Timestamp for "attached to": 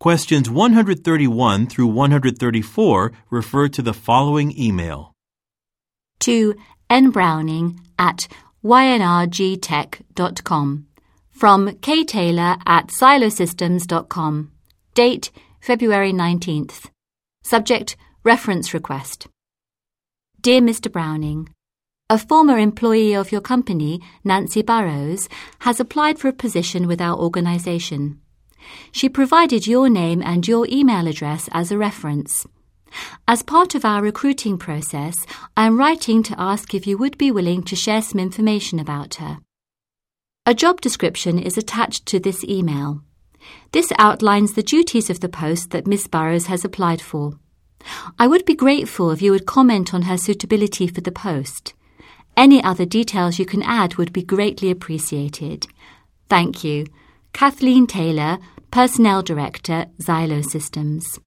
41.56-42.18